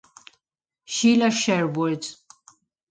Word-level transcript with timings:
Sheila 0.85 1.29
Sherwood 1.29 2.01